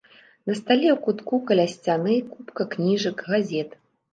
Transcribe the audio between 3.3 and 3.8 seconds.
газет.